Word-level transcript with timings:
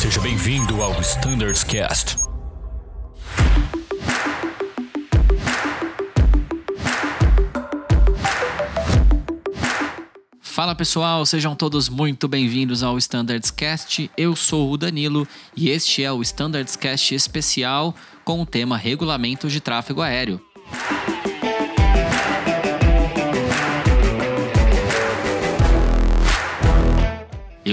Seja 0.00 0.18
bem-vindo 0.22 0.82
ao 0.82 0.98
Standards 1.02 1.62
Cast. 1.62 2.16
Fala 10.40 10.74
pessoal, 10.74 11.26
sejam 11.26 11.54
todos 11.54 11.90
muito 11.90 12.26
bem-vindos 12.26 12.82
ao 12.82 12.96
Standards 12.96 13.50
Cast. 13.50 14.10
Eu 14.16 14.34
sou 14.34 14.72
o 14.72 14.78
Danilo 14.78 15.28
e 15.54 15.68
este 15.68 16.02
é 16.02 16.10
o 16.10 16.22
Standards 16.22 16.76
Cast 16.76 17.14
especial 17.14 17.94
com 18.24 18.40
o 18.40 18.46
tema 18.46 18.78
Regulamentos 18.78 19.52
de 19.52 19.60
Tráfego 19.60 20.00
Aéreo. 20.00 20.40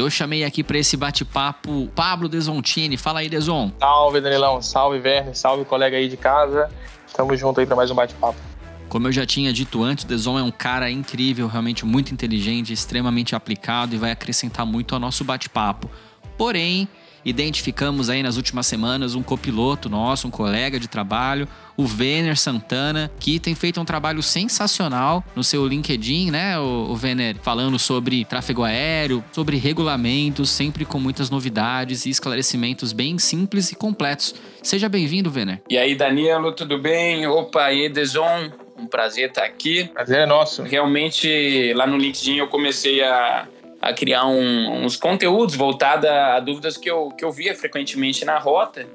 Eu 0.07 0.11
chamei 0.11 0.45
aqui 0.45 0.63
para 0.63 0.77
esse 0.77 0.95
bate-papo 0.95 1.89
Pablo 1.93 2.29
Desontini. 2.29 2.95
Fala 2.95 3.19
aí, 3.19 3.27
Deson. 3.27 3.73
Salve, 3.77 4.21
Danilão. 4.21 4.61
Salve, 4.61 4.99
Werner. 4.99 5.37
Salve, 5.37 5.65
colega 5.65 5.97
aí 5.97 6.07
de 6.07 6.15
casa. 6.15 6.71
Tamo 7.13 7.35
junto 7.35 7.59
aí 7.59 7.65
para 7.65 7.75
mais 7.75 7.91
um 7.91 7.95
bate-papo. 7.95 8.39
Como 8.87 9.05
eu 9.05 9.11
já 9.11 9.25
tinha 9.25 9.51
dito 9.51 9.83
antes, 9.83 10.05
o 10.05 10.07
Deson 10.07 10.39
é 10.39 10.43
um 10.43 10.49
cara 10.49 10.89
incrível, 10.89 11.49
realmente 11.49 11.85
muito 11.85 12.13
inteligente, 12.13 12.71
extremamente 12.71 13.35
aplicado 13.35 13.95
e 13.95 13.97
vai 13.97 14.11
acrescentar 14.11 14.65
muito 14.65 14.95
ao 14.95 15.01
nosso 15.01 15.25
bate-papo. 15.25 15.91
Porém, 16.37 16.87
identificamos 17.27 18.09
aí 18.09 18.23
nas 18.23 18.37
últimas 18.37 18.65
semanas 18.65 19.13
um 19.13 19.21
copiloto 19.21 19.89
nosso, 19.89 20.27
um 20.27 20.31
colega 20.31 20.79
de 20.79 20.87
trabalho, 20.87 21.47
o 21.75 21.85
Vener 21.85 22.37
Santana, 22.37 23.11
que 23.19 23.39
tem 23.39 23.53
feito 23.53 23.79
um 23.79 23.85
trabalho 23.85 24.23
sensacional 24.23 25.23
no 25.35 25.43
seu 25.43 25.67
LinkedIn, 25.67 26.31
né, 26.31 26.57
o, 26.57 26.87
o 26.89 26.95
Vener, 26.95 27.35
falando 27.41 27.77
sobre 27.77 28.25
tráfego 28.25 28.63
aéreo, 28.63 29.23
sobre 29.31 29.57
regulamentos, 29.57 30.49
sempre 30.49 30.85
com 30.85 30.99
muitas 30.99 31.29
novidades 31.29 32.05
e 32.05 32.09
esclarecimentos 32.09 32.93
bem 32.93 33.19
simples 33.19 33.71
e 33.71 33.75
completos. 33.75 34.33
Seja 34.63 34.87
bem-vindo, 34.87 35.29
Vener. 35.29 35.61
E 35.69 35.77
aí, 35.77 35.95
Danilo, 35.95 36.53
tudo 36.53 36.79
bem? 36.79 37.27
Opa, 37.27 37.67
Deson, 37.93 38.51
um 38.77 38.87
prazer 38.87 39.29
estar 39.29 39.43
aqui. 39.43 39.85
Prazer 39.93 40.19
é 40.19 40.25
nosso. 40.25 40.63
Realmente, 40.63 41.73
lá 41.73 41.85
no 41.85 41.97
LinkedIn 41.97 42.37
eu 42.37 42.47
comecei 42.47 43.03
a 43.03 43.47
a 43.87 43.93
criar 43.93 44.25
um, 44.25 44.83
uns 44.83 44.97
conteúdos 44.97 45.55
voltados 45.55 46.09
a, 46.09 46.39
dúvidas 46.41 46.75
que 46.75 46.89
eu, 46.89 47.09
que 47.09 47.23
eu 47.23 47.31
via 47.31 47.55
frequentemente 47.55 48.25
na 48.25 48.37
rota. 48.37 48.85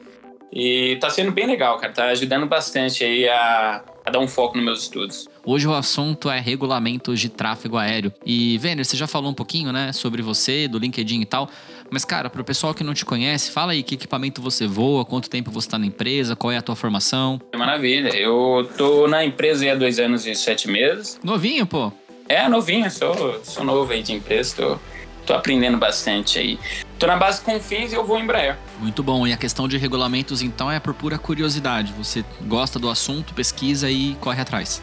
E 0.53 0.99
tá 1.01 1.09
sendo 1.09 1.33
bem 1.33 1.47
legal, 1.47 1.79
cara. 1.79 1.95
Tá 1.95 2.05
ajudando 2.09 2.45
bastante 2.45 3.03
aí 3.03 3.27
a, 3.27 3.83
a 4.05 4.11
dar 4.11 4.19
um 4.19 4.29
foco 4.29 4.55
nos 4.55 4.65
meus 4.65 4.83
estudos. 4.83 5.27
Hoje 5.43 5.67
o 5.67 5.73
assunto 5.73 6.31
é 6.31 6.39
regulamentos 6.39 7.19
de 7.19 7.31
tráfego 7.31 7.79
aéreo. 7.79 8.13
E, 8.25 8.59
Vener, 8.59 8.85
você 8.85 8.95
já 8.95 9.07
falou 9.07 9.31
um 9.31 9.35
pouquinho, 9.35 9.73
né, 9.73 9.95
sobre 9.95 10.21
você, 10.21 10.69
do 10.69 10.79
LinkedIn 10.79 11.23
e 11.23 11.25
tal. 11.25 11.49
Mas, 11.91 12.05
cara, 12.05 12.29
pro 12.29 12.45
pessoal 12.45 12.75
que 12.75 12.85
não 12.85 12.93
te 12.93 13.05
conhece, 13.05 13.51
fala 13.51 13.73
aí 13.73 13.83
que 13.83 13.95
equipamento 13.95 14.43
você 14.43 14.67
voa, 14.67 15.07
quanto 15.07 15.31
tempo 15.31 15.51
você 15.51 15.71
tá 15.71 15.79
na 15.79 15.87
empresa, 15.87 16.37
qual 16.37 16.53
é 16.53 16.59
a 16.59 16.63
tua 16.63 16.77
formação. 16.77 17.41
Maravilha. 17.57 18.15
Eu 18.15 18.69
tô 18.77 19.09
na 19.09 19.25
empresa 19.25 19.73
há 19.73 19.75
dois 19.75 19.99
anos 19.99 20.27
e 20.27 20.35
sete 20.35 20.69
meses. 20.69 21.19
Novinho, 21.25 21.67
pô. 21.67 21.91
É, 22.29 22.49
novinho, 22.49 22.91
sou, 22.91 23.41
sou 23.45 23.65
novo 23.65 23.93
aí 23.93 24.03
de 24.03 24.13
empresa, 24.13 24.57
tô, 24.57 24.79
tô 25.27 25.35
aprendendo 25.35 25.79
bastante 25.79 26.39
aí. 26.39 26.59
Tô 26.99 27.07
na 27.07 27.17
base 27.17 27.41
com 27.41 27.59
fins 27.61 27.93
e 27.93 27.97
eu 27.97 28.05
vou 28.05 28.19
em 28.19 28.23
Embraer. 28.23 28.57
Muito 28.79 29.03
bom. 29.03 29.27
E 29.27 29.33
a 29.33 29.37
questão 29.37 29.67
de 29.67 29.77
regulamentos, 29.77 30.41
então, 30.41 30.71
é 30.71 30.79
por 30.79 30.95
pura 30.95 31.19
curiosidade. 31.19 31.93
Você 31.99 32.25
gosta 32.43 32.79
do 32.79 32.89
assunto, 32.89 33.35
pesquisa 33.35 33.91
e 33.91 34.15
corre 34.21 34.41
atrás. 34.41 34.81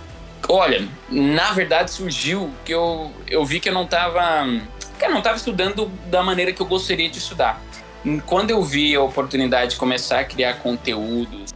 Olha, 0.47 0.87
na 1.09 1.51
verdade 1.53 1.91
surgiu 1.91 2.51
que 2.63 2.73
eu, 2.73 3.11
eu 3.27 3.45
vi 3.45 3.59
que 3.59 3.69
eu 3.69 3.73
não 3.73 3.85
tava. 3.85 4.21
Que 4.97 5.05
eu 5.05 5.11
não 5.11 5.21
tava 5.21 5.37
estudando 5.37 5.85
da 6.07 6.21
maneira 6.23 6.51
que 6.51 6.61
eu 6.61 6.65
gostaria 6.65 7.09
de 7.09 7.17
estudar. 7.17 7.61
Quando 8.25 8.49
eu 8.49 8.61
vi 8.63 8.95
a 8.95 9.01
oportunidade 9.01 9.72
de 9.72 9.78
começar 9.78 10.19
a 10.19 10.23
criar 10.23 10.55
conteúdos, 10.55 11.53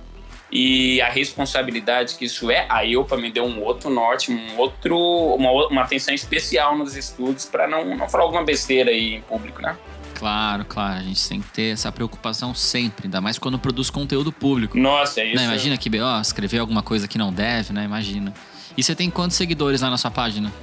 e 0.56 1.02
a 1.02 1.10
responsabilidade 1.10 2.14
que 2.14 2.26
isso 2.26 2.52
é, 2.52 2.68
a 2.70 2.86
EUPA 2.86 3.18
me 3.18 3.32
deu 3.32 3.44
um 3.44 3.60
outro 3.64 3.90
norte, 3.90 4.32
um 4.32 4.56
outro, 4.60 4.96
uma, 4.96 5.50
uma 5.68 5.82
atenção 5.82 6.14
especial 6.14 6.78
nos 6.78 6.96
estudos 6.96 7.44
para 7.44 7.68
não, 7.68 7.98
não 7.98 8.08
falar 8.08 8.26
alguma 8.26 8.44
besteira 8.44 8.92
aí 8.92 9.16
em 9.16 9.22
público, 9.22 9.64
né? 9.64 9.76
Claro, 10.14 10.64
claro. 10.64 11.00
A 11.00 11.02
gente 11.02 11.28
tem 11.28 11.42
que 11.42 11.50
ter 11.50 11.74
essa 11.74 11.92
preocupação 11.92 12.54
sempre, 12.54 13.08
ainda 13.08 13.20
mais 13.20 13.40
quando 13.40 13.58
produz 13.58 13.90
conteúdo 13.90 14.32
público. 14.32 14.78
Nossa, 14.78 15.22
é 15.22 15.26
isso. 15.26 15.38
Não, 15.38 15.44
imagina 15.44 15.76
que, 15.76 15.90
ó, 16.00 16.22
escrever 16.22 16.60
alguma 16.60 16.84
coisa 16.84 17.08
que 17.08 17.18
não 17.18 17.34
deve, 17.34 17.74
né? 17.74 17.84
Imagina. 17.84 18.32
E 18.78 18.84
você 18.84 18.94
tem 18.94 19.10
quantos 19.10 19.36
seguidores 19.36 19.82
lá 19.82 19.90
na 19.90 19.98
sua 19.98 20.12
página? 20.12 20.54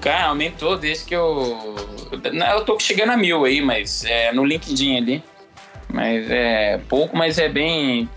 Cara, 0.00 0.26
aumentou 0.26 0.78
desde 0.78 1.04
que 1.04 1.16
eu. 1.16 1.74
Eu 2.12 2.64
tô 2.64 2.78
chegando 2.78 3.10
a 3.10 3.16
mil 3.16 3.44
aí, 3.44 3.60
mas 3.60 4.04
é 4.04 4.32
no 4.32 4.44
LinkedIn 4.44 4.98
ali. 4.98 5.24
Mas 5.88 6.30
é 6.30 6.78
pouco, 6.88 7.16
mas 7.16 7.38
é 7.38 7.48
bem 7.48 8.08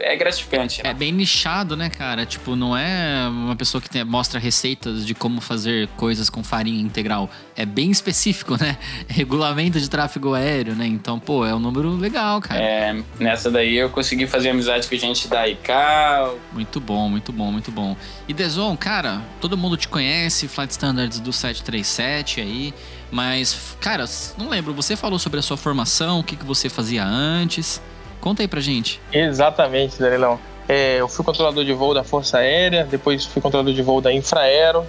é 0.00 0.16
gratificante. 0.16 0.82
Né? 0.82 0.90
É 0.90 0.94
bem 0.94 1.12
nichado, 1.12 1.76
né, 1.76 1.88
cara? 1.88 2.24
Tipo, 2.26 2.56
não 2.56 2.76
é 2.76 3.28
uma 3.28 3.56
pessoa 3.56 3.80
que 3.80 3.88
tem, 3.88 4.04
mostra 4.04 4.38
receitas 4.38 5.06
de 5.06 5.14
como 5.14 5.40
fazer 5.40 5.88
coisas 5.96 6.30
com 6.30 6.42
farinha 6.42 6.80
integral. 6.80 7.30
É 7.56 7.66
bem 7.66 7.90
específico, 7.90 8.56
né? 8.60 8.76
Regulamento 9.08 9.80
de 9.80 9.88
tráfego 9.88 10.34
aéreo, 10.34 10.74
né? 10.74 10.86
Então, 10.86 11.18
pô, 11.18 11.44
é 11.44 11.54
um 11.54 11.58
número 11.58 11.90
legal, 11.96 12.40
cara. 12.40 12.60
É, 12.60 13.02
nessa 13.18 13.50
daí 13.50 13.76
eu 13.76 13.90
consegui 13.90 14.26
fazer 14.26 14.50
amizade 14.50 14.88
com 14.88 14.94
a 14.94 14.98
gente 14.98 15.28
da 15.28 15.48
ICAO. 15.48 16.38
Muito 16.52 16.80
bom, 16.80 17.08
muito 17.08 17.32
bom, 17.32 17.50
muito 17.50 17.70
bom. 17.70 17.96
E 18.26 18.32
Deson, 18.32 18.76
cara, 18.76 19.22
todo 19.40 19.56
mundo 19.56 19.76
te 19.76 19.88
conhece, 19.88 20.48
Flight 20.48 20.72
Standards 20.72 21.20
do 21.20 21.32
737 21.32 22.40
aí. 22.40 22.74
Mas, 23.10 23.76
cara, 23.80 24.04
não 24.36 24.48
lembro, 24.48 24.74
você 24.74 24.94
falou 24.94 25.18
sobre 25.18 25.38
a 25.38 25.42
sua 25.42 25.56
formação, 25.56 26.20
o 26.20 26.24
que, 26.24 26.36
que 26.36 26.44
você 26.44 26.68
fazia 26.68 27.04
antes. 27.04 27.80
Conta 28.28 28.42
aí 28.42 28.48
pra 28.48 28.60
gente. 28.60 29.00
Exatamente, 29.10 29.98
Danilão. 29.98 30.38
É, 30.68 31.00
eu 31.00 31.08
fui 31.08 31.24
controlador 31.24 31.64
de 31.64 31.72
voo 31.72 31.94
da 31.94 32.04
Força 32.04 32.36
Aérea, 32.36 32.84
depois 32.84 33.24
fui 33.24 33.40
controlador 33.40 33.72
de 33.72 33.80
voo 33.80 34.02
da 34.02 34.12
Infraero, 34.12 34.86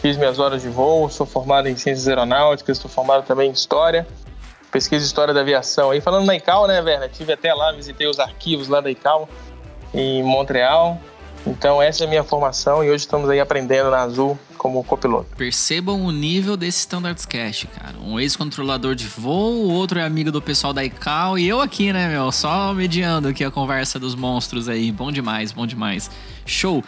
fiz 0.00 0.16
minhas 0.16 0.38
horas 0.38 0.62
de 0.62 0.70
voo, 0.70 1.10
sou 1.10 1.26
formado 1.26 1.68
em 1.68 1.76
Ciências 1.76 2.08
Aeronáuticas, 2.08 2.78
estou 2.78 2.90
formado 2.90 3.26
também 3.26 3.50
em 3.50 3.52
História, 3.52 4.06
pesquisa 4.72 5.04
História 5.04 5.34
da 5.34 5.42
Aviação. 5.42 5.90
Aí 5.90 6.00
falando 6.00 6.24
na 6.24 6.34
ICAO, 6.34 6.66
né, 6.66 6.80
Werner? 6.80 7.10
Tive 7.10 7.34
até 7.34 7.52
lá, 7.52 7.72
visitei 7.72 8.06
os 8.06 8.18
arquivos 8.18 8.68
lá 8.68 8.80
da 8.80 8.90
ICAO, 8.90 9.28
em 9.92 10.22
Montreal. 10.22 10.98
Então 11.46 11.80
essa 11.80 12.04
é 12.04 12.06
a 12.06 12.08
minha 12.08 12.24
formação 12.24 12.84
e 12.84 12.88
hoje 12.88 13.04
estamos 13.04 13.28
aí 13.30 13.40
aprendendo 13.40 13.90
na 13.90 14.02
Azul 14.02 14.38
como 14.56 14.82
copiloto. 14.82 15.28
Percebam 15.36 16.04
o 16.04 16.10
nível 16.10 16.56
desse 16.56 16.80
Standards 16.80 17.24
Cash, 17.24 17.66
cara. 17.78 17.96
Um 17.98 18.18
ex-controlador 18.18 18.94
de 18.94 19.06
voo, 19.06 19.66
o 19.66 19.72
outro 19.72 19.98
é 19.98 20.04
amigo 20.04 20.32
do 20.32 20.42
pessoal 20.42 20.72
da 20.72 20.84
ICAO 20.84 21.38
e 21.38 21.48
eu 21.48 21.60
aqui, 21.60 21.92
né, 21.92 22.08
meu? 22.08 22.30
Só 22.32 22.74
mediando 22.74 23.28
aqui 23.28 23.44
a 23.44 23.50
conversa 23.50 23.98
dos 23.98 24.14
monstros 24.14 24.68
aí. 24.68 24.90
Bom 24.90 25.12
demais, 25.12 25.52
bom 25.52 25.66
demais. 25.66 26.10
Show! 26.44 26.82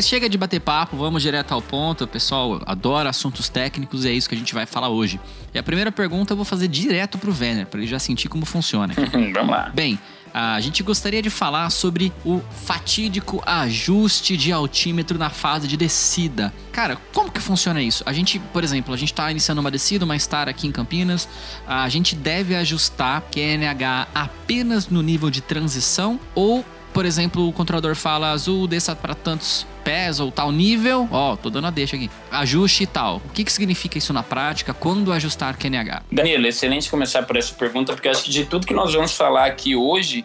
Mas 0.00 0.08
chega 0.08 0.30
de 0.30 0.38
bater 0.38 0.60
papo, 0.60 0.96
vamos 0.96 1.22
direto 1.22 1.52
ao 1.52 1.60
ponto. 1.60 2.04
O 2.04 2.06
pessoal 2.06 2.62
adora 2.64 3.10
assuntos 3.10 3.50
técnicos 3.50 4.06
e 4.06 4.08
é 4.08 4.12
isso 4.12 4.30
que 4.30 4.34
a 4.34 4.38
gente 4.38 4.54
vai 4.54 4.64
falar 4.64 4.88
hoje. 4.88 5.20
E 5.52 5.58
a 5.58 5.62
primeira 5.62 5.92
pergunta 5.92 6.32
eu 6.32 6.36
vou 6.38 6.44
fazer 6.46 6.68
direto 6.68 7.18
pro 7.18 7.30
Venner, 7.30 7.66
para 7.66 7.80
ele 7.80 7.86
já 7.86 7.98
sentir 7.98 8.26
como 8.26 8.46
funciona. 8.46 8.94
vamos 9.34 9.50
lá. 9.50 9.70
Bem, 9.74 9.98
a 10.32 10.58
gente 10.58 10.82
gostaria 10.82 11.20
de 11.20 11.28
falar 11.28 11.68
sobre 11.68 12.10
o 12.24 12.40
fatídico 12.64 13.42
ajuste 13.44 14.38
de 14.38 14.50
altímetro 14.50 15.18
na 15.18 15.28
fase 15.28 15.68
de 15.68 15.76
descida. 15.76 16.50
Cara, 16.72 16.96
como 17.12 17.30
que 17.30 17.38
funciona 17.38 17.82
isso? 17.82 18.02
A 18.06 18.14
gente, 18.14 18.38
por 18.38 18.64
exemplo, 18.64 18.94
a 18.94 18.96
gente 18.96 19.12
está 19.12 19.30
iniciando 19.30 19.60
uma 19.60 19.70
descida, 19.70 20.06
uma 20.06 20.16
estar 20.16 20.48
aqui 20.48 20.66
em 20.66 20.72
Campinas, 20.72 21.28
a 21.66 21.86
gente 21.90 22.16
deve 22.16 22.56
ajustar 22.56 23.22
QNH 23.30 24.08
apenas 24.14 24.88
no 24.88 25.02
nível 25.02 25.28
de 25.28 25.42
transição 25.42 26.18
ou 26.34 26.64
por 26.92 27.06
exemplo, 27.06 27.48
o 27.48 27.52
controlador 27.52 27.94
fala 27.94 28.32
azul 28.32 28.66
desça 28.66 28.96
para 28.96 29.14
tantos 29.14 29.64
pés 29.84 30.20
ou 30.20 30.30
tal 30.30 30.52
nível, 30.52 31.08
ó, 31.10 31.36
tô 31.36 31.50
dando 31.50 31.66
a 31.66 31.70
deixa 31.70 31.96
aqui, 31.96 32.10
ajuste 32.30 32.84
e 32.84 32.86
tal. 32.86 33.16
O 33.16 33.30
que, 33.30 33.44
que 33.44 33.52
significa 33.52 33.98
isso 33.98 34.12
na 34.12 34.22
prática? 34.22 34.72
Quando 34.72 35.12
ajustar 35.12 35.56
QNH? 35.56 36.02
Danilo, 36.10 36.46
excelente 36.46 36.90
começar 36.90 37.22
por 37.22 37.36
essa 37.36 37.54
pergunta, 37.54 37.92
porque 37.92 38.08
acho 38.08 38.24
que 38.24 38.30
de 38.30 38.44
tudo 38.44 38.66
que 38.66 38.74
nós 38.74 38.92
vamos 38.94 39.12
falar 39.12 39.46
aqui 39.46 39.74
hoje, 39.74 40.24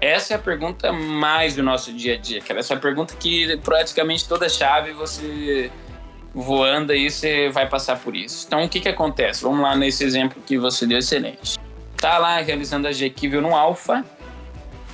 essa 0.00 0.34
é 0.34 0.36
a 0.36 0.40
pergunta 0.40 0.92
mais 0.92 1.54
do 1.54 1.62
nosso 1.62 1.92
dia 1.92 2.14
a 2.14 2.16
dia, 2.16 2.40
cara. 2.40 2.60
Essa 2.60 2.74
é 2.74 2.76
a 2.76 2.80
pergunta 2.80 3.14
que 3.18 3.56
praticamente 3.58 4.26
toda 4.26 4.48
chave 4.48 4.92
você 4.92 5.70
voando 6.34 6.92
aí, 6.92 7.10
você 7.10 7.48
vai 7.50 7.68
passar 7.68 7.98
por 7.98 8.16
isso. 8.16 8.46
Então, 8.46 8.64
o 8.64 8.68
que 8.68 8.80
que 8.80 8.88
acontece? 8.88 9.42
Vamos 9.42 9.60
lá 9.60 9.76
nesse 9.76 10.04
exemplo 10.04 10.42
que 10.46 10.56
você 10.56 10.86
deu 10.86 10.98
excelente. 10.98 11.58
Tá 11.96 12.18
lá 12.18 12.40
realizando 12.40 12.88
a 12.88 12.92
G-Kivel 12.92 13.42
no 13.42 13.54
Alpha, 13.54 14.04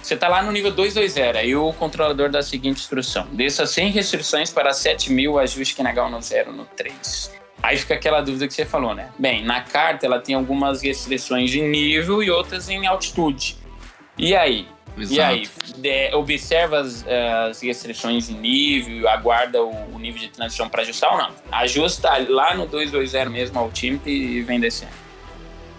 você 0.06 0.14
está 0.14 0.28
lá 0.28 0.40
no 0.40 0.52
nível 0.52 0.70
220, 0.70 1.36
aí 1.36 1.56
o 1.56 1.72
controlador 1.72 2.30
dá 2.30 2.38
a 2.38 2.42
seguinte 2.42 2.78
instrução: 2.78 3.26
desça 3.32 3.66
sem 3.66 3.90
restrições 3.90 4.52
para 4.52 4.72
7000, 4.72 5.36
ajuste 5.36 5.74
QNH 5.74 6.08
no 6.08 6.22
0 6.22 6.52
no 6.52 6.64
3. 6.64 7.34
Aí 7.60 7.76
fica 7.76 7.94
aquela 7.94 8.20
dúvida 8.20 8.46
que 8.46 8.54
você 8.54 8.64
falou, 8.64 8.94
né? 8.94 9.10
Bem, 9.18 9.44
na 9.44 9.62
carta 9.62 10.06
ela 10.06 10.20
tem 10.20 10.36
algumas 10.36 10.80
restrições 10.82 11.50
de 11.50 11.60
nível 11.60 12.22
e 12.22 12.30
outras 12.30 12.68
em 12.68 12.86
altitude. 12.86 13.56
E 14.16 14.36
aí? 14.36 14.68
Exato. 14.96 15.14
E 15.14 15.20
aí, 15.20 15.48
de, 15.76 16.14
observa 16.14 16.78
as, 16.80 17.04
as, 17.50 17.60
restrições 17.60 18.30
em 18.30 18.34
nível, 18.34 19.08
aguarda 19.08 19.62
o, 19.62 19.94
o 19.94 19.98
nível 19.98 20.20
de 20.20 20.28
transição 20.28 20.68
para 20.68 20.82
ajustar 20.82 21.12
ou 21.12 21.18
não? 21.18 21.30
Ajusta 21.50 22.10
lá 22.28 22.54
no 22.54 22.66
220 22.66 23.28
mesmo 23.28 23.58
ao 23.58 23.70
time 23.70 24.00
e 24.06 24.40
vem 24.42 24.60
descendo. 24.60 25.05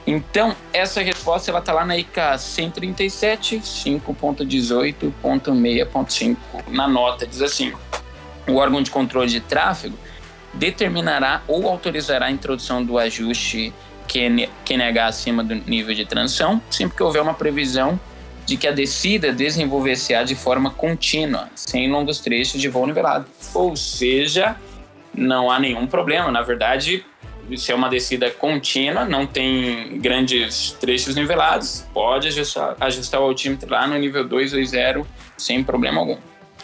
Então, 0.07 0.55
essa 0.71 1.01
resposta 1.01 1.51
ela 1.51 1.61
tá 1.61 1.73
lá 1.73 1.85
na 1.85 1.97
IK 1.97 2.39
137, 2.39 3.59
5.18.6.5. 3.59 6.37
Na 6.69 6.87
nota 6.87 7.27
diz 7.27 7.41
assim: 7.41 7.73
o 8.47 8.55
órgão 8.55 8.81
de 8.81 8.89
controle 8.89 9.29
de 9.29 9.41
tráfego 9.41 9.99
determinará 10.53 11.41
ou 11.45 11.67
autorizará 11.67 12.27
a 12.27 12.31
introdução 12.31 12.81
do 12.83 12.97
ajuste 12.97 13.73
QNH 14.07 15.05
acima 15.05 15.43
do 15.43 15.55
nível 15.55 15.93
de 15.93 16.05
transição, 16.05 16.61
sempre 16.69 16.95
que 16.95 17.03
houver 17.03 17.21
uma 17.21 17.33
previsão 17.33 17.99
de 18.45 18.55
que 18.55 18.65
a 18.65 18.71
descida 18.71 19.33
desenvolver-se-á 19.33 20.23
de 20.23 20.33
forma 20.33 20.71
contínua, 20.71 21.49
sem 21.53 21.91
longos 21.91 22.21
trechos 22.21 22.61
de 22.61 22.69
voo 22.69 22.87
nivelado. 22.87 23.25
Ou 23.53 23.75
seja, 23.75 24.55
não 25.13 25.51
há 25.51 25.59
nenhum 25.59 25.85
problema. 25.85 26.31
Na 26.31 26.41
verdade, 26.41 27.03
se 27.55 27.71
é 27.71 27.75
uma 27.75 27.89
descida 27.89 28.29
contínua, 28.31 29.05
não 29.05 29.25
tem 29.25 29.99
grandes 29.99 30.71
trechos 30.79 31.15
nivelados, 31.15 31.85
pode 31.93 32.27
ajustar, 32.27 32.75
ajustar 32.79 33.21
o 33.21 33.25
altímetro 33.25 33.69
lá 33.69 33.87
no 33.87 33.97
nível 33.97 34.27
220 34.27 35.05
sem 35.37 35.63
problema 35.63 35.99
algum. 35.99 36.17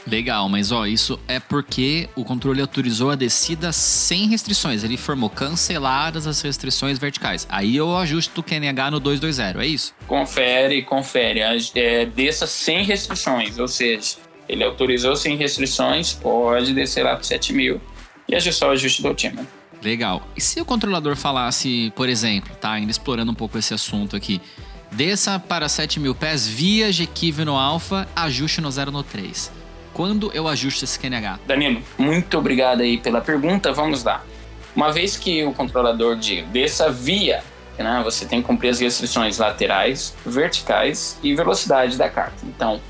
Legal, 0.05 0.49
mas 0.49 0.71
ó, 0.71 0.85
isso 0.85 1.17
é 1.27 1.39
porque 1.39 2.09
o 2.15 2.25
controle 2.25 2.59
autorizou 2.59 3.09
a 3.09 3.15
descida 3.15 3.71
sem 3.71 4.27
restrições. 4.27 4.83
Ele 4.83 4.95
informou 4.95 5.29
canceladas 5.29 6.27
as 6.27 6.41
restrições 6.41 6.99
verticais. 6.99 7.47
Aí 7.49 7.77
eu 7.77 7.95
ajusto 7.95 8.41
o 8.41 8.43
QNH 8.43 8.91
no 8.91 8.99
220, 8.99 9.57
é 9.57 9.65
isso? 9.65 9.95
Confere, 10.05 10.81
confere. 10.81 11.39
É, 11.39 12.05
desça 12.05 12.45
sem 12.45 12.83
restrições, 12.83 13.57
ou 13.57 13.67
seja, 13.67 14.17
ele 14.47 14.63
autorizou 14.63 15.15
sem 15.15 15.37
restrições, 15.37 16.13
pode 16.13 16.73
descer 16.73 17.03
lá 17.03 17.13
para 17.13 17.23
7 17.23 17.53
mil 17.53 17.79
e 18.27 18.35
ajustar 18.35 18.69
o 18.69 18.71
ajuste 18.73 19.01
do 19.01 19.07
altímetro. 19.07 19.62
Legal. 19.83 20.27
E 20.35 20.41
se 20.41 20.61
o 20.61 20.65
controlador 20.65 21.15
falasse, 21.15 21.91
por 21.95 22.07
exemplo, 22.07 22.55
tá, 22.55 22.71
ainda 22.71 22.91
explorando 22.91 23.31
um 23.31 23.35
pouco 23.35 23.57
esse 23.57 23.73
assunto 23.73 24.15
aqui, 24.15 24.41
desça 24.91 25.37
para 25.39 25.67
7 25.67 25.99
mil 25.99 26.15
pés 26.15 26.47
via 26.47 26.89
GKIV 26.91 27.45
no 27.45 27.57
alfa, 27.57 28.07
ajuste 28.15 28.61
no 28.61 28.71
0 28.71 28.91
no 28.91 29.03
3 29.03 29.63
quando 29.93 30.31
eu 30.33 30.47
ajusto 30.47 30.83
esse 30.83 30.99
QNH? 30.99 31.39
Danilo, 31.45 31.81
muito 31.97 32.37
obrigado 32.37 32.81
aí 32.81 32.97
pela 32.97 33.21
pergunta. 33.21 33.71
Vamos 33.71 34.03
lá. 34.03 34.23
Uma 34.75 34.91
vez 34.91 35.15
que 35.15 35.43
o 35.45 35.53
controlador 35.53 36.15
de 36.15 36.41
dessa 36.43 36.91
via, 36.91 37.43
né, 37.77 38.01
você 38.03 38.25
tem 38.25 38.41
que 38.41 38.47
cumprir 38.47 38.69
as 38.69 38.79
restrições 38.79 39.37
laterais, 39.37 40.15
verticais 40.25 41.17
e 41.21 41.35
velocidade 41.35 41.95
da 41.95 42.09
carta. 42.09 42.43
Então, 42.43 42.81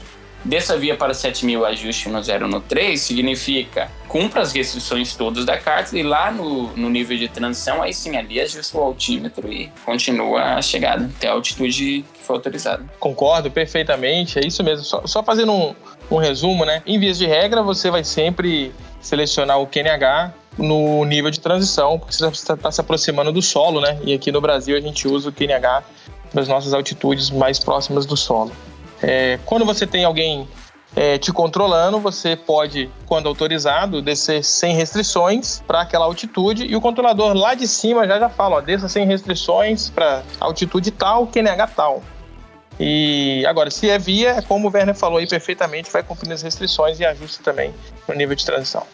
dessa 0.43 0.77
via 0.77 0.95
para 0.95 1.13
7000 1.13 1.65
ajuste 1.65 2.09
no 2.09 2.21
0 2.21 2.47
no 2.47 2.59
3 2.59 2.99
significa 2.99 3.89
cumpra 4.07 4.41
as 4.41 4.51
restrições 4.51 5.15
todas 5.15 5.43
da 5.43 5.57
carta 5.57 5.97
e 5.97 6.03
lá 6.03 6.31
no, 6.31 6.67
no 6.77 6.89
nível 6.89 7.17
de 7.17 7.27
transição, 7.27 7.81
aí 7.81 7.93
sim, 7.93 8.15
ali 8.15 8.39
ajusta 8.39 8.77
o 8.77 8.81
altímetro 8.81 9.51
e 9.51 9.71
continua 9.83 10.55
a 10.55 10.61
chegada 10.61 11.05
até 11.05 11.27
a 11.27 11.31
altitude 11.31 12.05
que 12.13 12.23
foi 12.23 12.35
autorizada. 12.35 12.83
Concordo 12.99 13.49
perfeitamente, 13.49 14.37
é 14.37 14.45
isso 14.45 14.63
mesmo. 14.63 14.85
Só, 14.85 15.01
só 15.07 15.23
fazendo 15.23 15.51
um, 15.51 15.73
um 16.11 16.17
resumo, 16.17 16.63
né? 16.63 16.83
Em 16.85 16.99
vias 16.99 17.17
de 17.17 17.25
regra, 17.25 17.63
você 17.63 17.89
vai 17.89 18.03
sempre 18.03 18.71
selecionar 19.01 19.59
o 19.59 19.65
QNH 19.65 20.33
no 20.57 21.03
nível 21.05 21.31
de 21.31 21.39
transição, 21.39 21.97
porque 21.97 22.13
você 22.13 22.27
está 22.27 22.55
tá 22.55 22.71
se 22.71 22.79
aproximando 22.79 23.31
do 23.31 23.41
solo, 23.41 23.81
né? 23.81 23.99
E 24.03 24.13
aqui 24.13 24.31
no 24.31 24.39
Brasil 24.39 24.77
a 24.77 24.81
gente 24.81 25.07
usa 25.07 25.29
o 25.29 25.33
QNH 25.33 25.83
nas 26.33 26.47
nossas 26.47 26.73
altitudes 26.73 27.31
mais 27.31 27.59
próximas 27.59 28.05
do 28.05 28.15
solo. 28.15 28.51
É, 29.03 29.37
quando 29.45 29.65
você 29.65 29.85
tem 29.85 30.05
alguém 30.05 30.47
é, 30.95 31.17
te 31.17 31.31
controlando, 31.33 31.99
você 31.99 32.35
pode, 32.35 32.89
quando 33.05 33.27
autorizado, 33.27 34.01
descer 34.01 34.43
sem 34.43 34.75
restrições 34.75 35.61
para 35.67 35.81
aquela 35.81 36.05
altitude 36.05 36.65
e 36.65 36.75
o 36.75 36.81
controlador 36.81 37.33
lá 37.33 37.53
de 37.53 37.67
cima 37.67 38.07
já 38.07 38.17
já 38.17 38.29
fala, 38.29 38.57
ó, 38.57 38.61
desça 38.61 38.87
sem 38.87 39.05
restrições 39.05 39.89
para 39.89 40.23
altitude 40.39 40.89
tal, 40.89 41.27
QNH 41.27 41.67
tal. 41.75 42.01
E 42.79 43.45
agora, 43.45 43.69
se 43.69 43.89
é 43.89 43.99
via, 43.99 44.31
é 44.31 44.41
como 44.41 44.67
o 44.67 44.71
Werner 44.71 44.95
falou 44.95 45.19
aí 45.19 45.27
perfeitamente, 45.27 45.91
vai 45.91 46.01
cumprindo 46.01 46.33
as 46.33 46.41
restrições 46.41 46.99
e 46.99 47.05
ajusta 47.05 47.43
também 47.43 47.73
no 48.07 48.15
nível 48.15 48.35
de 48.35 48.45
transição. 48.45 48.85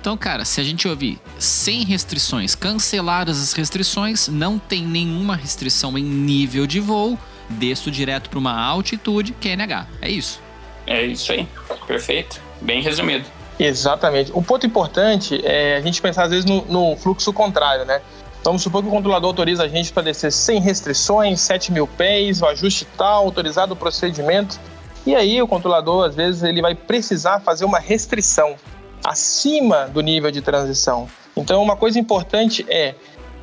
Então, 0.00 0.16
cara, 0.16 0.46
se 0.46 0.60
a 0.60 0.64
gente 0.64 0.88
ouvir 0.88 1.20
sem 1.38 1.84
restrições, 1.84 2.54
canceladas 2.54 3.40
as 3.40 3.52
restrições, 3.52 4.28
não 4.28 4.58
tem 4.58 4.82
nenhuma 4.82 5.36
restrição 5.36 5.96
em 5.98 6.02
nível 6.02 6.66
de 6.66 6.80
voo, 6.80 7.18
desço 7.50 7.90
direto 7.90 8.30
para 8.30 8.38
uma 8.38 8.58
altitude 8.58 9.32
QNH. 9.32 9.86
É 10.00 10.10
isso. 10.10 10.40
É 10.86 11.04
isso 11.04 11.32
aí. 11.32 11.46
Perfeito. 11.86 12.40
Bem 12.60 12.82
resumido. 12.82 13.24
Exatamente. 13.58 14.32
Um 14.34 14.42
ponto 14.42 14.66
importante 14.66 15.40
é 15.44 15.76
a 15.76 15.80
gente 15.80 16.00
pensar 16.00 16.24
às 16.24 16.30
vezes 16.30 16.44
no, 16.44 16.64
no 16.64 16.96
fluxo 16.96 17.32
contrário, 17.32 17.84
né? 17.84 18.00
Vamos 18.42 18.62
supor 18.62 18.82
que 18.82 18.88
o 18.88 18.90
controlador 18.90 19.28
autoriza 19.28 19.64
a 19.64 19.68
gente 19.68 19.92
para 19.92 20.02
descer 20.02 20.32
sem 20.32 20.60
restrições, 20.60 21.40
7 21.42 21.70
mil 21.72 21.86
pés, 21.86 22.40
o 22.40 22.46
ajuste 22.46 22.86
tal, 22.96 23.24
autorizado 23.24 23.74
o 23.74 23.76
procedimento. 23.76 24.58
E 25.06 25.14
aí 25.14 25.40
o 25.42 25.46
controlador, 25.46 26.06
às 26.06 26.14
vezes, 26.14 26.42
ele 26.42 26.62
vai 26.62 26.74
precisar 26.74 27.40
fazer 27.40 27.66
uma 27.66 27.78
restrição 27.78 28.56
acima 29.04 29.86
do 29.88 30.00
nível 30.00 30.30
de 30.30 30.40
transição. 30.40 31.06
Então, 31.36 31.62
uma 31.62 31.76
coisa 31.76 31.98
importante 31.98 32.64
é, 32.68 32.94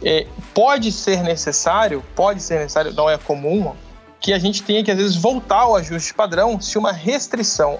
é 0.03 0.25
pode 0.53 0.91
ser 0.91 1.21
necessário, 1.21 2.03
pode 2.15 2.41
ser 2.41 2.59
necessário, 2.59 2.91
não 2.93 3.09
é 3.09 3.17
comum, 3.17 3.73
que 4.19 4.33
a 4.33 4.39
gente 4.39 4.63
tenha 4.63 4.83
que, 4.83 4.89
às 4.89 4.97
vezes, 4.97 5.15
voltar 5.15 5.59
ao 5.59 5.75
ajuste 5.75 6.13
padrão 6.13 6.59
se 6.59 6.77
uma 6.77 6.91
restrição 6.91 7.79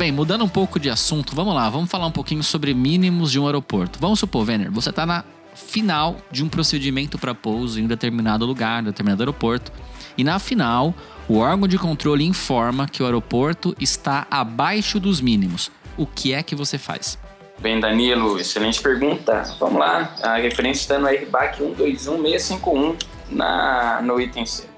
Bem, 0.00 0.10
mudando 0.10 0.42
um 0.42 0.48
pouco 0.48 0.80
de 0.80 0.88
assunto, 0.88 1.36
vamos 1.36 1.54
lá, 1.54 1.68
vamos 1.68 1.90
falar 1.90 2.06
um 2.06 2.10
pouquinho 2.10 2.42
sobre 2.42 2.72
mínimos 2.72 3.30
de 3.30 3.38
um 3.38 3.44
aeroporto. 3.44 3.98
Vamos 4.00 4.18
supor, 4.18 4.46
Venner, 4.46 4.72
você 4.72 4.88
está 4.88 5.04
na 5.04 5.22
final 5.54 6.16
de 6.30 6.42
um 6.42 6.48
procedimento 6.48 7.18
para 7.18 7.34
pouso 7.34 7.78
em 7.78 7.84
um 7.84 7.86
determinado 7.86 8.46
lugar, 8.46 8.82
determinado 8.82 9.22
aeroporto, 9.22 9.70
e 10.16 10.24
na 10.24 10.38
final, 10.38 10.94
o 11.28 11.36
órgão 11.36 11.68
de 11.68 11.76
controle 11.76 12.24
informa 12.24 12.88
que 12.88 13.02
o 13.02 13.04
aeroporto 13.04 13.76
está 13.78 14.26
abaixo 14.30 14.98
dos 14.98 15.20
mínimos. 15.20 15.70
O 15.98 16.06
que 16.06 16.32
é 16.32 16.42
que 16.42 16.54
você 16.54 16.78
faz? 16.78 17.18
Bem, 17.58 17.78
Danilo, 17.78 18.40
excelente 18.40 18.80
pergunta. 18.80 19.54
Vamos 19.60 19.80
lá. 19.80 20.16
A 20.22 20.36
referência 20.36 20.80
está 20.80 20.98
no 20.98 21.08
RBAC 21.08 21.60
121651 21.60 22.96
na, 23.30 24.00
no 24.00 24.18
item 24.18 24.46
C. 24.46 24.69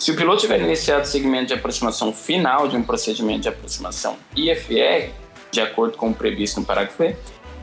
Se 0.00 0.10
o 0.10 0.16
piloto 0.16 0.40
tiver 0.40 0.58
iniciado 0.62 1.02
o 1.02 1.06
segmento 1.06 1.48
de 1.48 1.52
aproximação 1.52 2.10
final 2.10 2.66
de 2.66 2.74
um 2.74 2.82
procedimento 2.82 3.40
de 3.40 3.48
aproximação 3.50 4.16
IFR, 4.34 5.10
de 5.50 5.60
acordo 5.60 5.98
com 5.98 6.08
o 6.08 6.14
previsto 6.14 6.58
no 6.58 6.64
parágrafo 6.64 7.04
E 7.04 7.16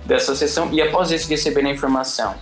dessa 0.05 0.35
seção, 0.35 0.71
e 0.71 0.79
após 0.79 1.09
isso 1.09 1.27
receber 1.27 1.65
a 1.65 1.71
informação 1.71 2.35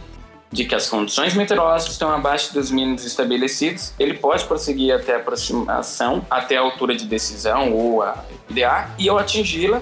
de 0.51 0.65
que 0.65 0.75
as 0.75 0.89
condições 0.89 1.33
meteorológicas 1.33 1.93
estão 1.93 2.11
abaixo 2.11 2.53
dos 2.53 2.71
mínimos 2.71 3.05
estabelecidos, 3.05 3.93
ele 3.97 4.15
pode 4.15 4.43
prosseguir 4.43 4.93
até 4.93 5.13
a 5.13 5.17
aproximação, 5.17 6.25
até 6.29 6.57
a 6.57 6.61
altura 6.61 6.93
de 6.93 7.05
decisão 7.05 7.71
ou 7.71 8.01
a 8.01 8.21
IDA, 8.49 8.89
e 8.99 9.07
ao 9.07 9.17
atingi-la, 9.17 9.81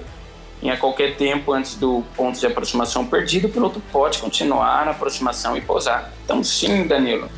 em 0.62 0.70
a 0.70 0.76
qualquer 0.76 1.16
tempo 1.16 1.52
antes 1.52 1.74
do 1.74 2.04
ponto 2.16 2.38
de 2.38 2.46
aproximação 2.46 3.04
perdido, 3.04 3.48
o 3.48 3.50
piloto 3.50 3.82
pode 3.90 4.18
continuar 4.18 4.84
na 4.84 4.92
aproximação 4.92 5.56
e 5.56 5.60
pousar. 5.60 6.12
Então, 6.24 6.42
sim, 6.44 6.86
Danilo, 6.86 7.28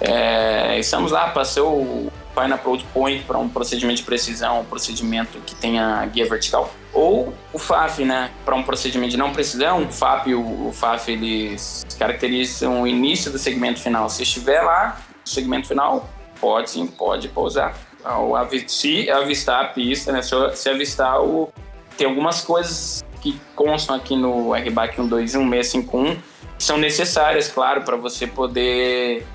é, 0.00 0.78
estamos 0.78 1.12
lá, 1.12 1.28
passou 1.28 1.80
o 1.80 2.12
Final 2.34 2.54
Approach 2.58 2.84
Point 2.92 3.24
para 3.24 3.38
um 3.38 3.48
procedimento 3.48 3.98
de 3.98 4.02
precisão, 4.02 4.60
um 4.60 4.64
procedimento 4.64 5.38
que 5.46 5.54
tenha 5.54 6.04
guia 6.06 6.28
vertical. 6.28 6.70
Ou 6.92 7.32
o 7.52 7.58
FAF, 7.58 8.04
né, 8.04 8.30
para 8.44 8.54
um 8.54 8.62
procedimento 8.62 9.10
de 9.12 9.16
não 9.16 9.32
precisão, 9.32 9.84
o 9.84 9.92
FAP 9.92 10.28
o, 10.28 10.68
o 10.68 10.72
FAF 10.72 11.10
eles 11.10 11.86
caracterizam 11.98 12.82
o 12.82 12.86
início 12.86 13.30
do 13.30 13.38
segmento 13.38 13.80
final. 13.80 14.08
Se 14.10 14.22
estiver 14.22 14.60
lá, 14.60 15.00
no 15.24 15.30
segmento 15.30 15.68
final, 15.68 16.08
Pode 16.40 16.70
sim, 16.70 16.86
pode 16.86 17.28
pousar. 17.28 17.74
Ao 18.04 18.36
avi- 18.36 18.68
Se 18.68 19.10
avistar 19.10 19.64
a 19.64 19.68
pista, 19.68 20.12
né? 20.12 20.22
Se, 20.22 20.34
se 20.54 20.68
avistar 20.68 21.20
o. 21.22 21.50
Tem 21.96 22.06
algumas 22.06 22.42
coisas 22.42 23.02
que 23.22 23.40
constam 23.54 23.96
aqui 23.96 24.14
no 24.14 24.52
RBAC 24.52 25.00
121651 25.00 26.16
que 26.58 26.64
são 26.64 26.78
necessárias, 26.78 27.48
claro, 27.48 27.82
para 27.82 27.96
você 27.96 28.26
poder 28.26 29.26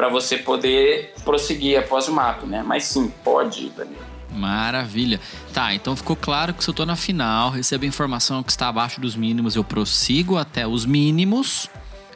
para 0.00 0.08
você 0.08 0.38
poder 0.38 1.12
prosseguir 1.24 1.78
após 1.78 2.08
o 2.08 2.12
mapa, 2.14 2.46
né? 2.46 2.62
Mas 2.66 2.84
sim, 2.84 3.12
pode, 3.22 3.68
Danilo. 3.68 4.00
Maravilha. 4.32 5.20
Tá, 5.52 5.74
então 5.74 5.94
ficou 5.94 6.16
claro 6.16 6.54
que 6.54 6.64
se 6.64 6.70
eu 6.70 6.74
tô 6.74 6.86
na 6.86 6.96
final, 6.96 7.50
recebo 7.50 7.84
a 7.84 7.86
informação 7.86 8.42
que 8.42 8.50
está 8.50 8.68
abaixo 8.68 8.98
dos 8.98 9.14
mínimos, 9.14 9.56
eu 9.56 9.62
prossigo 9.62 10.38
até 10.38 10.66
os 10.66 10.86
mínimos 10.86 11.68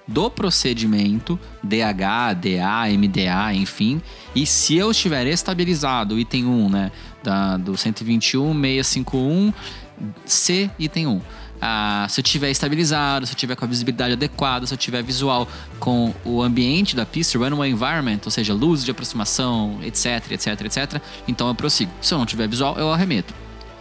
do 0.09 0.31
procedimento, 0.31 1.39
DH, 1.63 2.33
DA, 2.41 2.89
MDA, 2.97 3.53
enfim. 3.53 4.01
E 4.35 4.47
se 4.47 4.77
eu 4.77 4.91
estiver 4.91 5.27
estabilizado, 5.27 6.19
item 6.19 6.47
1, 6.47 6.71
né, 6.71 6.91
da, 7.23 7.59
do 7.59 7.73
121.651, 7.73 9.53
C, 10.25 10.71
item 10.79 11.07
1. 11.07 11.21
Ah, 11.67 12.07
se 12.11 12.21
eu 12.21 12.23
tiver 12.23 12.51
estabilizado, 12.51 13.25
se 13.25 13.33
eu 13.33 13.37
tiver 13.37 13.57
com 13.57 13.65
a 13.65 13.69
visibilidade 13.69 14.13
adequada, 14.13 14.67
se 14.67 14.75
eu 14.75 14.77
tiver 14.77 15.03
visual 15.03 15.49
com 15.81 16.13
o 16.23 16.43
ambiente 16.43 16.95
da 16.95 17.07
pista, 17.07 17.39
runway 17.39 17.71
environment, 17.71 18.21
ou 18.23 18.31
seja, 18.31 18.53
luz 18.53 18.85
de 18.85 18.91
aproximação, 18.91 19.79
etc, 19.83 20.33
etc, 20.33 20.61
etc, 20.61 21.03
então 21.27 21.49
eu 21.49 21.55
prossigo. 21.55 21.91
Se 22.03 22.13
eu 22.13 22.19
não 22.19 22.27
tiver 22.27 22.47
visual, 22.47 22.77
eu 22.77 22.93
arremeto. 22.93 23.33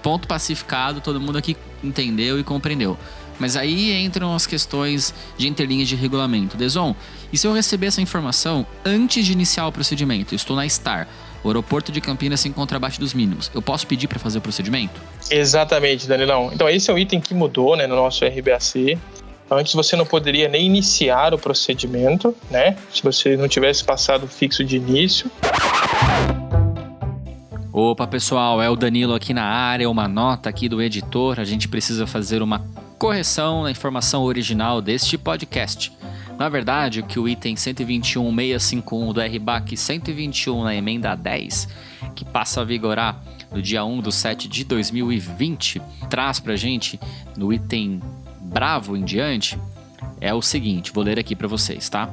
Ponto 0.02 0.30
pacificado, 0.30 1.02
todo 1.02 1.20
mundo 1.20 1.38
aqui 1.38 1.58
entendeu 1.84 2.40
e 2.40 2.44
compreendeu. 2.44 2.98
Mas 3.38 3.58
aí 3.58 3.92
entram 4.02 4.34
as 4.34 4.48
questões 4.48 5.14
de 5.38 5.50
interlinhas 5.50 5.90
de 5.90 5.96
regulamento. 5.98 6.56
Deson, 6.56 6.96
e 7.34 7.38
se 7.38 7.46
eu 7.46 7.54
receber 7.54 7.88
essa 7.88 8.02
informação 8.02 8.66
antes 8.86 9.26
de 9.26 9.34
iniciar 9.34 9.68
o 9.68 9.74
procedimento? 9.74 10.34
Eu 10.34 10.38
estou 10.38 10.56
na 10.56 10.66
STAR, 10.70 11.06
o 11.44 11.50
aeroporto 11.50 11.92
de 11.92 12.00
Campinas 12.00 12.40
se 12.40 12.48
encontra 12.48 12.78
abaixo 12.78 13.00
dos 13.00 13.14
mínimos. 13.14 13.52
Eu 13.54 13.62
posso 13.62 13.86
pedir 13.86 14.08
para 14.08 14.20
fazer 14.20 14.38
o 14.38 14.42
procedimento? 14.42 15.02
Exatamente, 15.30 16.08
Danilão. 16.08 16.50
Então, 16.54 16.70
esse 16.70 16.90
é 16.90 16.94
o 16.94 16.98
item 16.98 17.20
que 17.20 17.34
mudou 17.34 17.76
né, 17.76 17.86
no 17.86 17.96
nosso 17.96 18.24
RBAC. 18.26 18.98
Antes 19.52 19.74
você 19.74 19.96
não 19.96 20.06
poderia 20.06 20.48
nem 20.48 20.66
iniciar 20.66 21.34
o 21.34 21.38
procedimento, 21.38 22.36
né? 22.50 22.78
Se 22.92 23.04
você 23.04 23.36
não 23.38 23.48
tivesse 23.48 23.84
passado 23.84 24.24
o 24.24 24.28
fixo 24.28 24.64
de 24.64 24.78
início. 24.78 25.30
Opa, 27.72 28.08
pessoal, 28.08 28.62
é 28.62 28.70
o 28.70 28.76
Danilo 28.76 29.14
aqui 29.14 29.34
na 29.34 29.44
área, 29.44 29.90
uma 29.90 30.08
nota 30.08 30.50
aqui 30.50 30.70
do 30.70 30.82
editor. 30.82 31.40
A 31.40 31.44
gente 31.44 31.68
precisa 31.68 32.08
fazer 32.08 32.42
uma 32.42 32.66
correção 32.98 33.64
na 33.64 33.72
informação 33.72 34.24
original 34.24 34.82
deste 34.82 35.18
podcast. 35.18 35.92
Na 36.38 36.50
verdade, 36.50 37.00
o 37.00 37.04
que 37.04 37.20
o 37.20 37.28
item 37.28 37.56
121.651 37.56 39.14
do 39.14 39.22
RBAC 39.22 39.78
121 39.78 40.64
na 40.64 40.76
emenda 40.76 41.16
10, 41.16 41.68
que 42.16 42.26
passa 42.26 42.62
a 42.62 42.64
vigorar 42.64 43.22
no 43.52 43.62
dia 43.62 43.86
1 43.86 44.02
do 44.02 44.12
7 44.12 44.48
de 44.48 44.64
2020, 44.64 45.82
traz 46.10 46.40
pra 46.40 46.56
gente 46.56 47.00
no 47.38 47.54
item 47.54 48.02
bravo 48.42 48.98
em 48.98 49.04
diante, 49.04 49.58
é 50.20 50.34
o 50.34 50.42
seguinte, 50.42 50.92
vou 50.92 51.04
ler 51.04 51.20
aqui 51.20 51.36
para 51.36 51.48
vocês, 51.48 51.88
tá? 51.90 52.10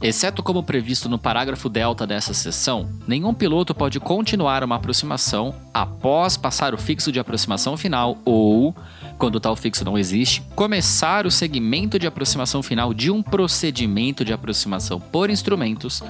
Exceto 0.00 0.44
como 0.44 0.62
previsto 0.62 1.08
no 1.08 1.18
parágrafo 1.18 1.68
delta 1.68 2.06
dessa 2.06 2.32
seção, 2.32 2.88
nenhum 3.06 3.34
piloto 3.34 3.74
pode 3.74 3.98
continuar 3.98 4.62
uma 4.62 4.76
aproximação 4.76 5.52
após 5.74 6.36
passar 6.36 6.72
o 6.72 6.78
fixo 6.78 7.10
de 7.10 7.18
aproximação 7.18 7.76
final 7.76 8.16
ou, 8.24 8.76
quando 9.18 9.40
tal 9.40 9.56
fixo 9.56 9.84
não 9.84 9.98
existe, 9.98 10.42
começar 10.54 11.26
o 11.26 11.30
segmento 11.30 11.98
de 11.98 12.06
aproximação 12.06 12.62
final 12.62 12.94
de 12.94 13.10
um 13.10 13.20
procedimento 13.20 14.24
de 14.24 14.32
aproximação 14.32 15.00
por 15.00 15.28
instrumentos, 15.28 16.02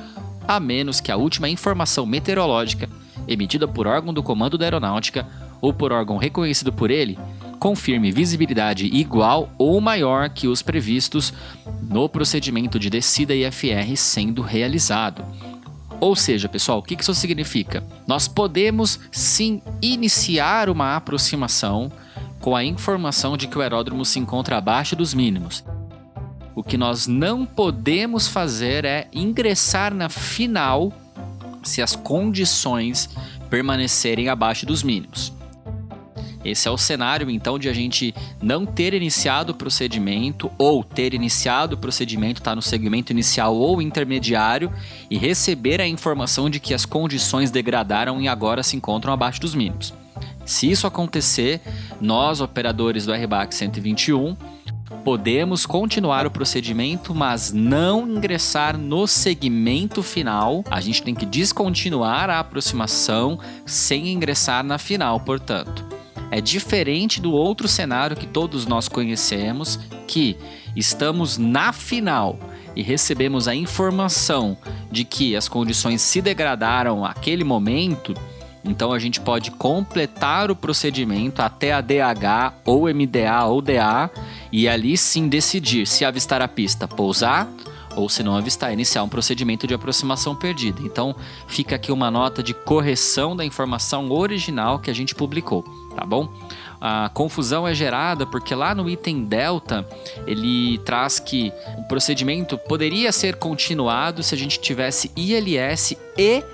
a 0.46 0.60
menos 0.60 1.00
que 1.00 1.10
a 1.10 1.16
última 1.16 1.48
informação 1.48 2.04
meteorológica, 2.04 2.88
emitida 3.26 3.66
por 3.66 3.86
órgão 3.86 4.12
do 4.12 4.22
comando 4.22 4.58
da 4.58 4.66
aeronáutica 4.66 5.26
ou 5.60 5.72
por 5.72 5.90
órgão 5.90 6.18
reconhecido 6.18 6.72
por 6.72 6.90
ele, 6.90 7.18
confirme 7.58 8.12
visibilidade 8.12 8.86
igual 8.86 9.50
ou 9.58 9.80
maior 9.80 10.28
que 10.28 10.46
os 10.46 10.62
previstos 10.62 11.32
no 11.82 12.08
procedimento 12.08 12.78
de 12.78 12.90
descida 12.90 13.34
IFR 13.34 13.96
sendo 13.96 14.42
realizado. 14.42 15.24
Ou 15.98 16.14
seja, 16.14 16.48
pessoal, 16.48 16.78
o 16.78 16.82
que 16.82 16.94
isso 16.94 17.14
significa? 17.14 17.82
Nós 18.06 18.28
podemos 18.28 19.00
sim 19.10 19.60
iniciar 19.82 20.68
uma 20.68 20.94
aproximação 20.94 21.90
com 22.40 22.54
a 22.54 22.64
informação 22.64 23.36
de 23.36 23.46
que 23.46 23.58
o 23.58 23.60
aeródromo 23.60 24.04
se 24.04 24.18
encontra 24.18 24.56
abaixo 24.56 24.94
dos 24.94 25.14
mínimos. 25.14 25.64
O 26.54 26.62
que 26.62 26.76
nós 26.76 27.06
não 27.06 27.46
podemos 27.46 28.26
fazer 28.26 28.84
é 28.84 29.06
ingressar 29.12 29.94
na 29.94 30.08
final 30.08 30.92
se 31.62 31.80
as 31.82 31.94
condições 31.94 33.08
permanecerem 33.48 34.28
abaixo 34.28 34.66
dos 34.66 34.82
mínimos. 34.82 35.32
Esse 36.44 36.68
é 36.68 36.70
o 36.70 36.78
cenário, 36.78 37.28
então, 37.28 37.58
de 37.58 37.68
a 37.68 37.72
gente 37.72 38.14
não 38.40 38.64
ter 38.64 38.94
iniciado 38.94 39.52
o 39.52 39.54
procedimento 39.54 40.50
ou 40.56 40.84
ter 40.84 41.12
iniciado 41.12 41.74
o 41.74 41.78
procedimento, 41.78 42.40
está 42.40 42.54
no 42.54 42.62
segmento 42.62 43.12
inicial 43.12 43.56
ou 43.56 43.82
intermediário 43.82 44.72
e 45.10 45.18
receber 45.18 45.80
a 45.80 45.86
informação 45.86 46.48
de 46.48 46.60
que 46.60 46.72
as 46.72 46.86
condições 46.86 47.50
degradaram 47.50 48.20
e 48.20 48.28
agora 48.28 48.62
se 48.62 48.76
encontram 48.76 49.12
abaixo 49.12 49.40
dos 49.40 49.54
mínimos. 49.54 49.92
Se 50.48 50.70
isso 50.70 50.86
acontecer, 50.86 51.60
nós, 52.00 52.40
operadores 52.40 53.04
do 53.04 53.12
RBAC 53.12 53.54
121, 53.54 54.34
podemos 55.04 55.66
continuar 55.66 56.26
o 56.26 56.30
procedimento, 56.30 57.14
mas 57.14 57.52
não 57.52 58.08
ingressar 58.08 58.78
no 58.78 59.06
segmento 59.06 60.02
final. 60.02 60.64
A 60.70 60.80
gente 60.80 61.02
tem 61.02 61.14
que 61.14 61.26
descontinuar 61.26 62.30
a 62.30 62.38
aproximação 62.38 63.38
sem 63.66 64.08
ingressar 64.08 64.64
na 64.64 64.78
final, 64.78 65.20
portanto. 65.20 65.84
É 66.30 66.40
diferente 66.40 67.20
do 67.20 67.30
outro 67.32 67.68
cenário 67.68 68.16
que 68.16 68.26
todos 68.26 68.64
nós 68.64 68.88
conhecemos, 68.88 69.78
que 70.06 70.34
estamos 70.74 71.36
na 71.36 71.74
final 71.74 72.38
e 72.74 72.82
recebemos 72.82 73.48
a 73.48 73.54
informação 73.54 74.56
de 74.90 75.04
que 75.04 75.36
as 75.36 75.46
condições 75.46 76.00
se 76.00 76.22
degradaram 76.22 77.02
naquele 77.02 77.44
momento, 77.44 78.14
então 78.64 78.92
a 78.92 78.98
gente 78.98 79.20
pode 79.20 79.50
completar 79.50 80.50
o 80.50 80.56
procedimento 80.56 81.40
até 81.40 81.72
a 81.72 81.80
DH 81.80 82.54
ou 82.64 82.82
MDA 82.92 83.44
ou 83.44 83.62
DA 83.62 84.10
e 84.52 84.68
ali 84.68 84.96
sim 84.96 85.28
decidir 85.28 85.86
se 85.86 86.04
avistar 86.04 86.42
a 86.42 86.48
pista, 86.48 86.86
pousar 86.86 87.48
ou 87.96 88.08
se 88.08 88.22
não 88.22 88.36
avistar, 88.36 88.72
iniciar 88.72 89.02
um 89.02 89.08
procedimento 89.08 89.66
de 89.66 89.74
aproximação 89.74 90.34
perdida. 90.34 90.80
Então 90.82 91.14
fica 91.46 91.74
aqui 91.76 91.90
uma 91.90 92.10
nota 92.10 92.42
de 92.42 92.54
correção 92.54 93.34
da 93.34 93.44
informação 93.44 94.10
original 94.10 94.78
que 94.78 94.90
a 94.90 94.94
gente 94.94 95.14
publicou, 95.14 95.64
tá 95.96 96.04
bom? 96.04 96.28
A 96.80 97.10
confusão 97.12 97.66
é 97.66 97.74
gerada 97.74 98.24
porque 98.24 98.54
lá 98.54 98.72
no 98.72 98.88
item 98.88 99.24
delta 99.24 99.86
ele 100.26 100.78
traz 100.78 101.18
que 101.18 101.52
o 101.76 101.88
procedimento 101.88 102.56
poderia 102.56 103.10
ser 103.10 103.34
continuado 103.36 104.22
se 104.22 104.32
a 104.32 104.38
gente 104.38 104.60
tivesse 104.60 105.10
ILS 105.16 105.96
e 106.16 106.44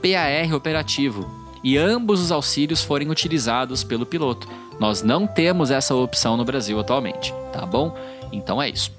PAR 0.00 0.54
operativo 0.54 1.43
e 1.64 1.78
ambos 1.78 2.20
os 2.20 2.30
auxílios 2.30 2.84
forem 2.84 3.10
utilizados 3.10 3.82
pelo 3.82 4.04
piloto. 4.04 4.46
Nós 4.78 5.02
não 5.02 5.26
temos 5.26 5.70
essa 5.70 5.94
opção 5.94 6.36
no 6.36 6.44
Brasil 6.44 6.78
atualmente, 6.78 7.32
tá 7.52 7.64
bom? 7.64 7.96
Então 8.30 8.62
é 8.62 8.68
isso. 8.68 8.92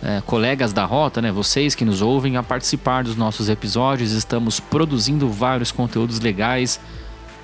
é, 0.02 0.22
colegas 0.26 0.74
da 0.74 0.84
rota, 0.84 1.22
né, 1.22 1.32
vocês 1.32 1.74
que 1.74 1.82
nos 1.82 2.02
ouvem, 2.02 2.36
a 2.36 2.42
participar 2.42 3.02
dos 3.02 3.16
nossos 3.16 3.48
episódios. 3.48 4.12
Estamos 4.12 4.60
produzindo 4.60 5.26
vários 5.30 5.72
conteúdos 5.72 6.20
legais 6.20 6.78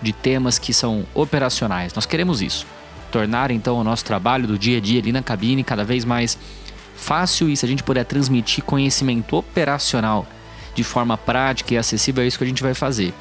de 0.02 0.12
temas 0.12 0.58
que 0.58 0.75
são 0.75 1.06
operacionais. 1.14 1.94
Nós 1.94 2.04
queremos 2.04 2.42
isso. 2.42 2.66
Tornar 3.10 3.50
então 3.50 3.78
o 3.78 3.82
nosso 3.82 4.04
trabalho 4.04 4.46
do 4.46 4.58
dia 4.58 4.76
a 4.76 4.80
dia 4.82 5.00
ali 5.00 5.12
na 5.12 5.22
cabine 5.22 5.64
cada 5.64 5.82
vez 5.82 6.04
mais 6.04 6.37
fácil 6.94 7.49
e 7.49 7.56
se 7.56 7.64
a 7.64 7.68
gente 7.68 7.82
puder 7.82 8.04
transmitir 8.04 8.62
conhecimento 8.62 9.34
operacional 9.34 10.26
de 10.75 10.84
forma 10.84 11.16
prática 11.16 11.72
e 11.72 11.78
acessível, 11.78 12.22
é 12.22 12.26
isso 12.26 12.37
que 12.37 12.44
a 12.44 12.46
gente 12.46 12.62
vai 12.62 12.75
fazer. 12.75 13.14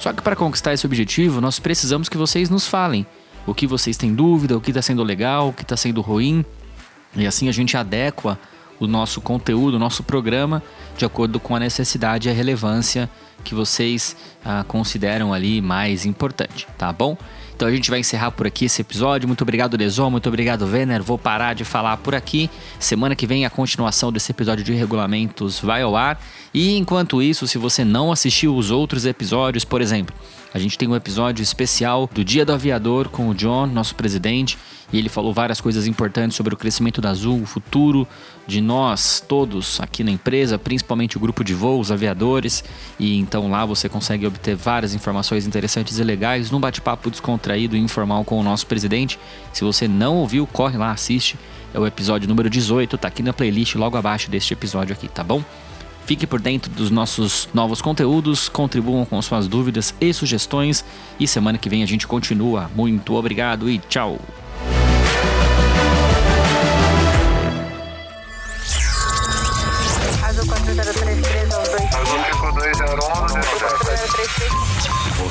Só 0.00 0.12
que 0.12 0.22
para 0.22 0.34
conquistar 0.34 0.72
esse 0.72 0.84
objetivo, 0.84 1.40
nós 1.40 1.60
precisamos 1.60 2.08
que 2.08 2.16
vocês 2.16 2.50
nos 2.50 2.66
falem 2.66 3.06
o 3.46 3.54
que 3.54 3.66
vocês 3.66 3.96
têm 3.96 4.14
dúvida, 4.14 4.56
o 4.56 4.60
que 4.60 4.70
está 4.70 4.82
sendo 4.82 5.02
legal, 5.02 5.48
o 5.48 5.52
que 5.52 5.62
está 5.62 5.76
sendo 5.76 6.00
ruim, 6.00 6.44
e 7.16 7.26
assim 7.26 7.48
a 7.48 7.52
gente 7.52 7.76
adequa 7.76 8.38
o 8.80 8.86
nosso 8.86 9.20
conteúdo, 9.20 9.74
o 9.74 9.78
nosso 9.78 10.02
programa, 10.02 10.62
de 10.96 11.04
acordo 11.04 11.38
com 11.38 11.54
a 11.54 11.60
necessidade 11.60 12.28
e 12.28 12.30
a 12.30 12.34
relevância 12.34 13.08
que 13.44 13.54
vocês 13.54 14.16
ah, 14.44 14.64
consideram 14.66 15.32
ali 15.32 15.60
mais 15.60 16.04
importante, 16.04 16.66
tá 16.78 16.92
bom? 16.92 17.16
Então 17.54 17.68
a 17.68 17.70
gente 17.70 17.88
vai 17.88 18.00
encerrar 18.00 18.32
por 18.32 18.46
aqui 18.46 18.64
esse 18.64 18.80
episódio. 18.82 19.28
Muito 19.28 19.42
obrigado, 19.42 19.78
Deson. 19.78 20.10
Muito 20.10 20.28
obrigado, 20.28 20.66
Vener. 20.66 21.02
Vou 21.02 21.16
parar 21.16 21.54
de 21.54 21.64
falar 21.64 21.96
por 21.98 22.14
aqui. 22.14 22.50
Semana 22.78 23.14
que 23.14 23.26
vem 23.26 23.46
a 23.46 23.50
continuação 23.50 24.12
desse 24.12 24.32
episódio 24.32 24.64
de 24.64 24.72
regulamentos 24.72 25.60
vai 25.60 25.82
ao 25.82 25.94
ar. 25.94 26.20
E 26.52 26.76
enquanto 26.76 27.22
isso, 27.22 27.46
se 27.46 27.56
você 27.56 27.84
não 27.84 28.10
assistiu 28.10 28.56
os 28.56 28.70
outros 28.70 29.06
episódios, 29.06 29.64
por 29.64 29.80
exemplo, 29.80 30.14
a 30.52 30.58
gente 30.58 30.76
tem 30.76 30.88
um 30.88 30.96
episódio 30.96 31.42
especial 31.42 32.08
do 32.12 32.24
Dia 32.24 32.44
do 32.44 32.52
Aviador 32.52 33.08
com 33.08 33.28
o 33.28 33.34
John, 33.34 33.66
nosso 33.66 33.94
presidente, 33.94 34.58
e 34.94 34.98
ele 34.98 35.08
falou 35.08 35.34
várias 35.34 35.60
coisas 35.60 35.88
importantes 35.88 36.36
sobre 36.36 36.54
o 36.54 36.56
crescimento 36.56 37.00
da 37.00 37.10
Azul, 37.10 37.42
o 37.42 37.46
futuro 37.46 38.06
de 38.46 38.60
nós 38.60 39.18
todos 39.26 39.80
aqui 39.80 40.04
na 40.04 40.12
empresa, 40.12 40.56
principalmente 40.56 41.16
o 41.16 41.20
grupo 41.20 41.42
de 41.42 41.52
voos, 41.52 41.90
aviadores. 41.90 42.62
E 42.96 43.18
então 43.18 43.50
lá 43.50 43.66
você 43.66 43.88
consegue 43.88 44.24
obter 44.24 44.54
várias 44.54 44.94
informações 44.94 45.48
interessantes 45.48 45.98
e 45.98 46.04
legais 46.04 46.48
num 46.52 46.60
bate-papo 46.60 47.10
descontraído 47.10 47.76
e 47.76 47.80
informal 47.80 48.24
com 48.24 48.38
o 48.38 48.42
nosso 48.44 48.68
presidente. 48.68 49.18
Se 49.52 49.64
você 49.64 49.88
não 49.88 50.18
ouviu, 50.18 50.46
corre 50.46 50.78
lá, 50.78 50.92
assiste. 50.92 51.36
É 51.74 51.78
o 51.80 51.84
episódio 51.88 52.28
número 52.28 52.48
18, 52.48 52.96
tá 52.96 53.08
aqui 53.08 53.20
na 53.20 53.32
playlist 53.32 53.74
logo 53.74 53.96
abaixo 53.96 54.30
deste 54.30 54.52
episódio 54.52 54.92
aqui, 54.92 55.08
tá 55.08 55.24
bom? 55.24 55.42
Fique 56.06 56.24
por 56.24 56.40
dentro 56.40 56.70
dos 56.70 56.92
nossos 56.92 57.48
novos 57.52 57.82
conteúdos, 57.82 58.48
contribuam 58.48 59.04
com 59.04 59.20
suas 59.20 59.48
dúvidas 59.48 59.92
e 60.00 60.14
sugestões 60.14 60.84
e 61.18 61.26
semana 61.26 61.58
que 61.58 61.68
vem 61.68 61.82
a 61.82 61.86
gente 61.86 62.06
continua. 62.06 62.70
Muito 62.76 63.14
obrigado 63.14 63.68
e 63.68 63.80
tchau! 63.80 64.20